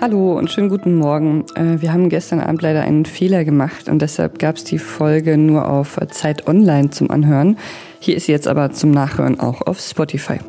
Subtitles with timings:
[0.00, 1.44] Hallo und schönen guten Morgen.
[1.54, 5.38] Äh, wir haben gestern Abend leider einen Fehler gemacht und deshalb gab es die Folge
[5.38, 7.56] nur auf Zeit Online zum Anhören.
[8.00, 10.40] Hier ist sie jetzt aber zum Nachhören auch auf Spotify.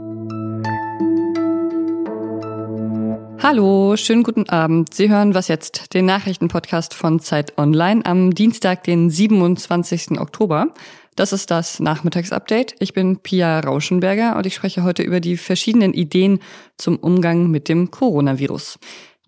[3.43, 4.91] Hallo, schönen guten Abend.
[4.95, 10.19] Sie hören was jetzt, den Nachrichtenpodcast von Zeit Online am Dienstag, den 27.
[10.19, 10.69] Oktober.
[11.15, 12.75] Das ist das Nachmittagsupdate.
[12.79, 16.39] Ich bin Pia Rauschenberger und ich spreche heute über die verschiedenen Ideen
[16.77, 18.79] zum Umgang mit dem Coronavirus.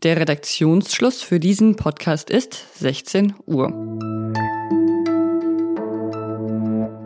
[0.04, 3.70] Der Redaktionsschluss für diesen Podcast ist 16 Uhr.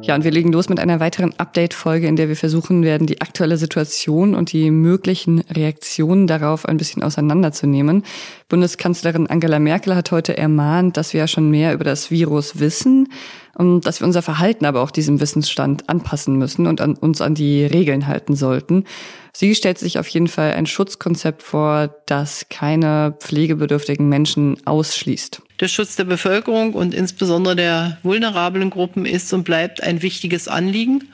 [0.01, 3.21] Ja, und wir legen los mit einer weiteren Update-Folge, in der wir versuchen werden, die
[3.21, 8.03] aktuelle Situation und die möglichen Reaktionen darauf ein bisschen auseinanderzunehmen.
[8.49, 13.09] Bundeskanzlerin Angela Merkel hat heute ermahnt, dass wir ja schon mehr über das Virus wissen
[13.55, 17.65] dass wir unser Verhalten aber auch diesem Wissensstand anpassen müssen und an, uns an die
[17.65, 18.85] Regeln halten sollten.
[19.33, 25.41] Sie stellt sich auf jeden Fall ein Schutzkonzept vor, das keine pflegebedürftigen Menschen ausschließt.
[25.59, 31.09] Der Schutz der Bevölkerung und insbesondere der vulnerablen Gruppen ist und bleibt ein wichtiges Anliegen.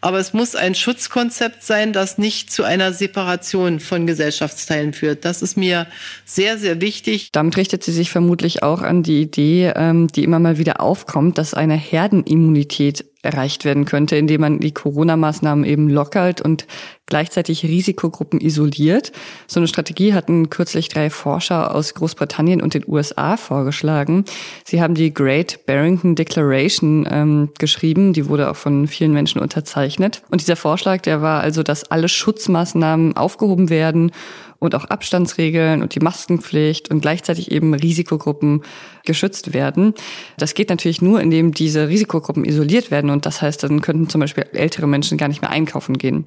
[0.00, 5.24] Aber es muss ein Schutzkonzept sein, das nicht zu einer Separation von Gesellschaftsteilen führt.
[5.24, 5.86] Das ist mir
[6.24, 7.30] sehr, sehr wichtig.
[7.32, 11.36] Damit richtet sie sich vermutlich auch an die Idee, ähm, die immer mal wieder aufkommt,
[11.36, 16.66] dass eine Herdenimmunität erreicht werden könnte, indem man die Corona-Maßnahmen eben lockert und
[17.06, 19.12] gleichzeitig Risikogruppen isoliert.
[19.46, 24.24] So eine Strategie hatten kürzlich drei Forscher aus Großbritannien und den USA vorgeschlagen.
[24.64, 30.22] Sie haben die Great Barrington Declaration ähm, geschrieben, die wurde auch von vielen Menschen unterzeichnet.
[30.30, 34.12] Und dieser Vorschlag, der war also, dass alle Schutzmaßnahmen aufgehoben werden
[34.60, 38.62] und auch Abstandsregeln und die Maskenpflicht und gleichzeitig eben Risikogruppen
[39.04, 39.94] geschützt werden.
[40.38, 44.20] Das geht natürlich nur, indem diese Risikogruppen isoliert werden und das heißt, dann könnten zum
[44.20, 46.26] Beispiel ältere Menschen gar nicht mehr einkaufen gehen.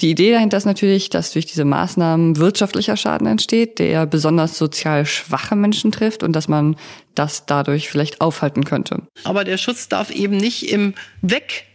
[0.00, 5.06] Die Idee dahinter ist natürlich, dass durch diese Maßnahmen wirtschaftlicher Schaden entsteht, der besonders sozial
[5.06, 6.76] schwache Menschen trifft und dass man
[7.14, 9.02] das dadurch vielleicht aufhalten könnte.
[9.22, 11.66] Aber der Schutz darf eben nicht im Weg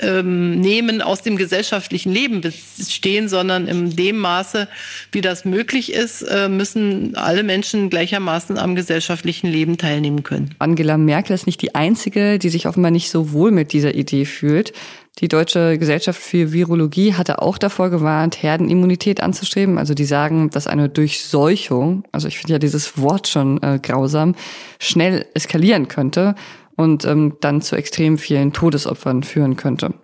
[0.00, 4.68] ähm, nehmen aus dem gesellschaftlichen Leben bestehen, sondern in dem Maße,
[5.12, 10.54] wie das möglich ist, äh, müssen alle Menschen gleichermaßen am gesellschaftlichen Leben teilnehmen können.
[10.58, 14.24] Angela Merkel ist nicht die einzige, die sich offenbar nicht so wohl mit dieser Idee
[14.24, 14.72] fühlt.
[15.18, 19.76] Die Deutsche Gesellschaft für Virologie hatte auch davor gewarnt, Herdenimmunität anzustreben.
[19.76, 24.34] Also die sagen, dass eine Durchseuchung, also ich finde ja dieses Wort schon äh, grausam,
[24.78, 26.34] schnell eskalieren könnte
[26.76, 29.94] und ähm, dann zu extrem vielen Todesopfern führen könnte.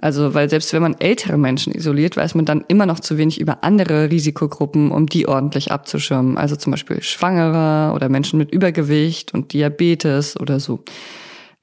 [0.00, 3.40] Also, weil selbst wenn man ältere Menschen isoliert, weiß man dann immer noch zu wenig
[3.40, 6.38] über andere Risikogruppen, um die ordentlich abzuschirmen.
[6.38, 10.84] Also zum Beispiel Schwangere oder Menschen mit Übergewicht und Diabetes oder so.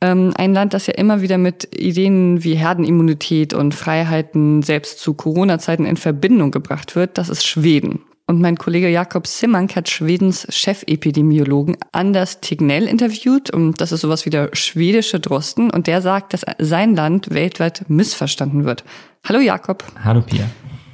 [0.01, 5.13] Ähm, ein Land, das ja immer wieder mit Ideen wie Herdenimmunität und Freiheiten selbst zu
[5.13, 8.01] Corona-Zeiten in Verbindung gebracht wird, das ist Schweden.
[8.27, 13.51] Und mein Kollege Jakob Simmank hat Schwedens Chefepidemiologen Anders Tignell interviewt.
[13.51, 15.69] Und das ist sowas wie der schwedische Drosten.
[15.69, 18.83] Und der sagt, dass sein Land weltweit missverstanden wird.
[19.23, 19.83] Hallo Jakob.
[20.03, 20.45] Hallo Pia.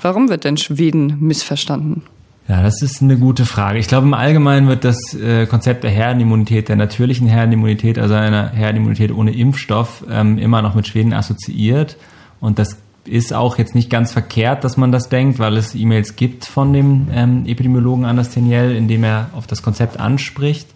[0.01, 2.01] Warum wird denn Schweden missverstanden?
[2.49, 3.79] Ja, das ist eine gute Frage.
[3.79, 8.49] Ich glaube, im Allgemeinen wird das äh, Konzept der Herdenimmunität, der natürlichen Herdenimmunität, also einer
[8.49, 11.95] Herdenimmunität ohne Impfstoff, ähm, immer noch mit Schweden assoziiert.
[12.41, 16.15] Und das ist auch jetzt nicht ganz verkehrt, dass man das denkt, weil es E-Mails
[16.15, 20.67] gibt von dem ähm, Epidemiologen Anders Teniel, in dem er auf das Konzept anspricht.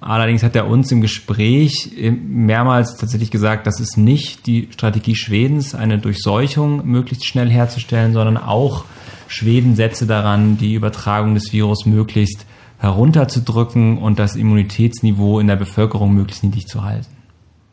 [0.00, 5.14] Allerdings hat er uns im Gespräch äh, mehrmals tatsächlich gesagt, das ist nicht die Strategie
[5.14, 8.84] Schwedens, eine Durchseuchung möglichst schnell herzustellen, sondern auch
[9.26, 12.46] Schweden setze daran, die Übertragung des Virus möglichst
[12.78, 17.17] herunterzudrücken und das Immunitätsniveau in der Bevölkerung möglichst niedrig zu halten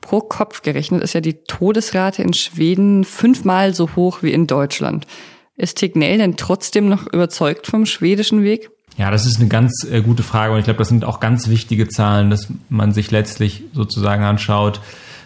[0.05, 5.07] pro Kopf gerechnet ist ja die Todesrate in Schweden fünfmal so hoch wie in Deutschland.
[5.57, 8.69] Ist Tegnell denn trotzdem noch überzeugt vom schwedischen Weg?
[8.97, 11.49] Ja, das ist eine ganz äh, gute Frage und ich glaube, das sind auch ganz
[11.49, 14.79] wichtige Zahlen, dass man sich letztlich sozusagen anschaut,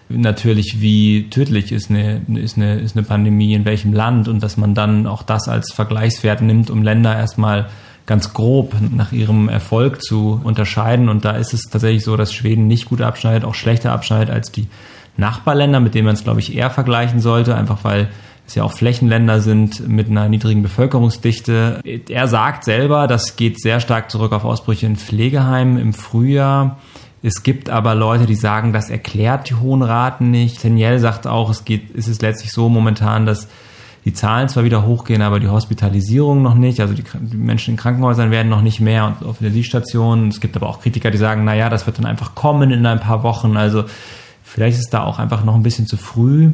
[0.07, 4.57] natürlich, wie tödlich ist eine, ist eine, ist eine Pandemie in welchem Land und dass
[4.57, 7.69] man dann auch das als Vergleichswert nimmt, um Länder erstmal
[8.09, 11.09] ganz grob nach ihrem Erfolg zu unterscheiden.
[11.09, 14.51] Und da ist es tatsächlich so, dass Schweden nicht gut abschneidet, auch schlechter abschneidet als
[14.51, 14.67] die
[15.15, 18.09] Nachbarländer, mit denen man es, glaube ich, eher vergleichen sollte, einfach weil
[18.47, 21.81] es ja auch Flächenländer sind mit einer niedrigen Bevölkerungsdichte.
[22.09, 26.79] Er sagt selber, das geht sehr stark zurück auf Ausbrüche in Pflegeheimen im Frühjahr.
[27.21, 30.63] Es gibt aber Leute, die sagen, das erklärt die hohen Raten nicht.
[30.63, 33.49] Daniel sagt auch, es geht, es ist letztlich so momentan, dass
[34.05, 36.79] die Zahlen zwar wieder hochgehen, aber die Hospitalisierung noch nicht.
[36.79, 40.29] Also die, die Menschen in Krankenhäusern werden noch nicht mehr und auf Intensivstationen.
[40.29, 42.85] Es gibt aber auch Kritiker, die sagen, na ja, das wird dann einfach kommen in
[42.85, 43.57] ein paar Wochen.
[43.57, 43.83] Also
[44.43, 46.51] vielleicht ist da auch einfach noch ein bisschen zu früh.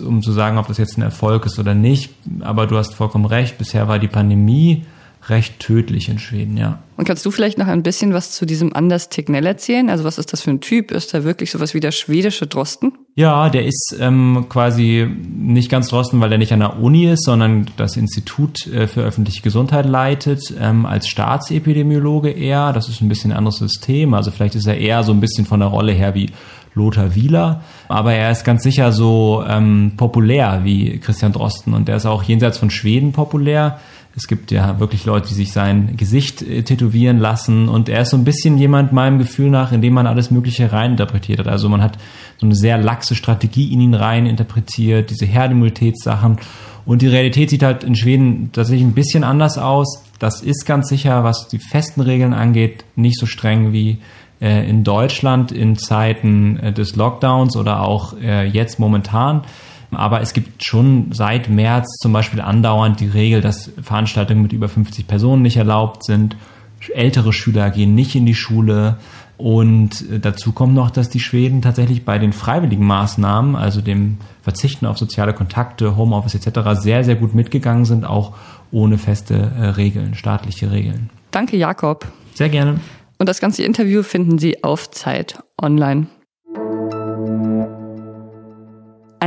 [0.00, 2.10] um zu sagen, ob das jetzt ein Erfolg ist oder nicht.
[2.40, 4.84] Aber du hast vollkommen recht, bisher war die Pandemie
[5.30, 6.78] recht tödlich in Schweden, ja.
[6.96, 9.88] Und kannst du vielleicht noch ein bisschen was zu diesem Anders Tegnell erzählen?
[9.88, 10.90] Also was ist das für ein Typ?
[10.90, 12.92] Ist er wirklich sowas wie der schwedische Drosten?
[13.14, 17.24] Ja, der ist ähm, quasi nicht ganz Drosten, weil er nicht an der Uni ist,
[17.24, 22.72] sondern das Institut äh, für öffentliche Gesundheit leitet, ähm, als Staatsepidemiologe eher.
[22.72, 24.14] Das ist ein bisschen ein anderes System.
[24.14, 26.30] Also vielleicht ist er eher so ein bisschen von der Rolle her wie
[26.74, 27.62] Lothar Wieler.
[27.88, 32.22] Aber er ist ganz sicher so ähm, populär wie Christian Drosten und der ist auch
[32.22, 33.78] jenseits von Schweden populär.
[34.16, 38.10] Es gibt ja wirklich Leute, die sich sein Gesicht äh, tätowieren lassen und er ist
[38.10, 41.48] so ein bisschen jemand meinem Gefühl nach, in dem man alles Mögliche reininterpretiert hat.
[41.48, 41.98] Also man hat
[42.38, 46.38] so eine sehr laxe Strategie in ihn reininterpretiert, diese Herdimmunitätssachen
[46.84, 50.02] und die Realität sieht halt in Schweden tatsächlich ein bisschen anders aus.
[50.18, 53.98] Das ist ganz sicher, was die festen Regeln angeht, nicht so streng wie
[54.40, 59.42] äh, in Deutschland in Zeiten äh, des Lockdowns oder auch jetzt momentan.
[59.90, 64.68] Aber es gibt schon seit März zum Beispiel andauernd die Regel, dass Veranstaltungen mit über
[64.68, 66.36] 50 Personen nicht erlaubt sind.
[66.94, 68.98] Ältere Schüler gehen nicht in die Schule.
[69.38, 74.84] Und dazu kommt noch, dass die Schweden tatsächlich bei den freiwilligen Maßnahmen, also dem Verzichten
[74.84, 78.34] auf soziale Kontakte, Homeoffice etc., sehr, sehr gut mitgegangen sind, auch
[78.72, 81.10] ohne feste äh, Regeln, staatliche Regeln.
[81.30, 82.06] Danke, Jakob.
[82.34, 82.80] Sehr gerne.
[83.18, 86.08] Und das ganze Interview finden Sie auf Zeit online.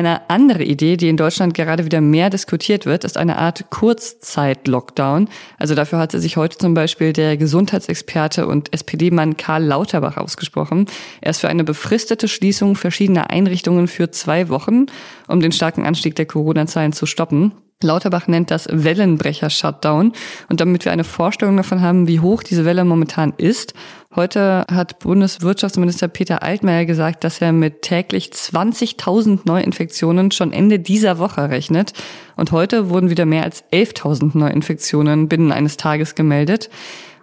[0.01, 5.29] Eine andere Idee, die in Deutschland gerade wieder mehr diskutiert wird, ist eine Art Kurzzeit-Lockdown.
[5.59, 10.87] Also dafür hatte sich heute zum Beispiel der Gesundheitsexperte und SPD-Mann Karl Lauterbach ausgesprochen.
[11.21, 14.87] Er ist für eine befristete Schließung verschiedener Einrichtungen für zwei Wochen,
[15.27, 17.51] um den starken Anstieg der Corona-Zahlen zu stoppen.
[17.83, 20.13] Lauterbach nennt das Wellenbrecher-Shutdown.
[20.49, 23.73] Und damit wir eine Vorstellung davon haben, wie hoch diese Welle momentan ist,
[24.15, 31.19] heute hat Bundeswirtschaftsminister Peter Altmaier gesagt, dass er mit täglich 20.000 Neuinfektionen schon Ende dieser
[31.19, 31.93] Woche rechnet.
[32.35, 36.69] Und heute wurden wieder mehr als 11.000 Neuinfektionen binnen eines Tages gemeldet.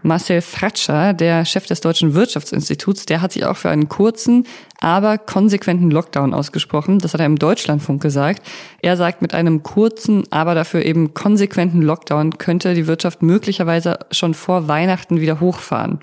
[0.03, 4.47] Marcel Fratscher, der Chef des Deutschen Wirtschaftsinstituts, der hat sich auch für einen kurzen,
[4.81, 6.99] aber konsequenten Lockdown ausgesprochen.
[6.99, 8.43] Das hat er im Deutschlandfunk gesagt.
[8.81, 14.35] Er sagt, mit einem kurzen, aber dafür eben konsequenten Lockdown könnte die Wirtschaft möglicherweise schon
[14.35, 15.99] vor Weihnachten wieder hochfahren.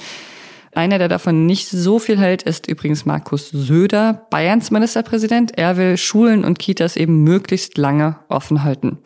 [0.76, 5.58] Einer, der davon nicht so viel hält, ist übrigens Markus Söder, Bayerns Ministerpräsident.
[5.58, 8.98] Er will Schulen und Kitas eben möglichst lange offen halten.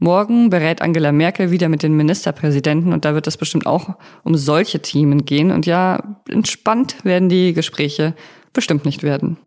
[0.00, 4.36] Morgen berät Angela Merkel wieder mit den Ministerpräsidenten und da wird es bestimmt auch um
[4.36, 5.50] solche Themen gehen.
[5.50, 8.14] Und ja, entspannt werden die Gespräche
[8.52, 9.38] bestimmt nicht werden.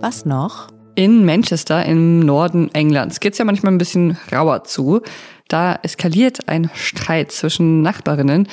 [0.00, 0.68] Was noch?
[0.96, 5.00] In Manchester im Norden Englands geht's ja manchmal ein bisschen rauer zu.
[5.46, 8.48] Da eskaliert ein Streit zwischen Nachbarinnen.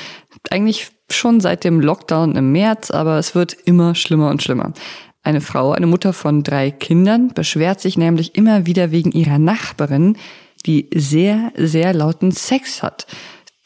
[0.52, 4.74] Eigentlich schon seit dem Lockdown im März, aber es wird immer schlimmer und schlimmer.
[5.22, 10.18] Eine Frau, eine Mutter von drei Kindern, beschwert sich nämlich immer wieder wegen ihrer Nachbarin,
[10.66, 13.06] die sehr, sehr lauten Sex hat.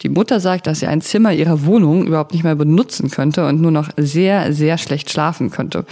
[0.01, 3.61] Die Mutter sagt, dass sie ein Zimmer ihrer Wohnung überhaupt nicht mehr benutzen könnte und
[3.61, 5.85] nur noch sehr, sehr schlecht schlafen könnte.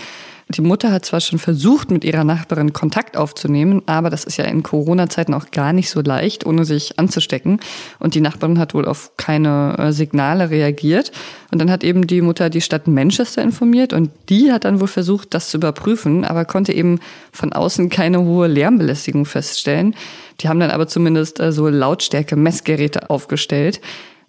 [0.51, 4.43] Die Mutter hat zwar schon versucht, mit ihrer Nachbarin Kontakt aufzunehmen, aber das ist ja
[4.45, 7.61] in Corona-Zeiten auch gar nicht so leicht, ohne sich anzustecken.
[7.99, 11.13] Und die Nachbarin hat wohl auf keine äh, Signale reagiert.
[11.51, 14.87] Und dann hat eben die Mutter die Stadt Manchester informiert und die hat dann wohl
[14.87, 16.99] versucht, das zu überprüfen, aber konnte eben
[17.31, 19.95] von außen keine hohe Lärmbelästigung feststellen.
[20.41, 23.79] Die haben dann aber zumindest äh, so Lautstärke-Messgeräte aufgestellt.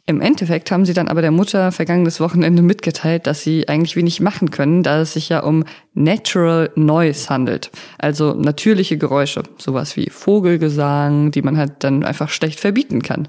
[0.04, 4.20] Im Endeffekt haben sie dann aber der Mutter vergangenes Wochenende mitgeteilt, dass sie eigentlich wenig
[4.20, 7.70] machen können, da es sich ja um Natural Noise handelt.
[7.98, 13.28] Also natürliche Geräusche, sowas wie Vogelgesang, die man halt dann einfach schlecht verbieten kann.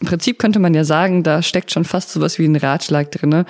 [0.00, 3.46] Im Prinzip könnte man ja sagen, da steckt schon fast sowas wie ein Ratschlag drinne,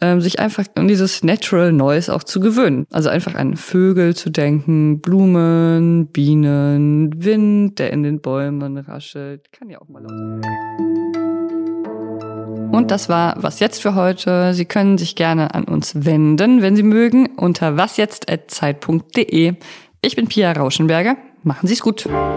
[0.00, 2.86] ähm, sich einfach an dieses Natural Noise auch zu gewöhnen.
[2.92, 9.50] Also einfach an Vögel zu denken, Blumen, Bienen, Wind, der in den Bäumen raschelt.
[9.50, 11.07] Kann ja auch mal laut sein.
[12.78, 14.54] Und das war was jetzt für heute.
[14.54, 19.54] Sie können sich gerne an uns wenden, wenn Sie mögen, unter wasjetzt.zeit.de.
[20.00, 21.16] Ich bin Pia Rauschenberger.
[21.42, 22.06] Machen Sie es gut.
[22.06, 22.36] Ja,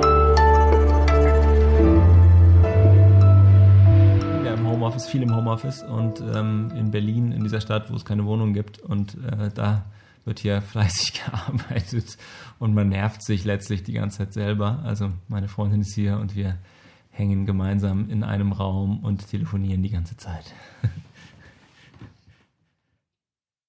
[4.55, 8.25] im Homeoffice, viel im Homeoffice und ähm, in Berlin, in dieser Stadt, wo es keine
[8.25, 8.79] Wohnung gibt.
[8.79, 9.85] Und äh, da
[10.25, 12.17] wird hier fleißig gearbeitet
[12.57, 14.79] und man nervt sich letztlich die ganze Zeit selber.
[14.83, 16.57] Also meine Freundin ist hier und wir
[17.21, 20.55] hängen gemeinsam in einem Raum und telefonieren die ganze Zeit.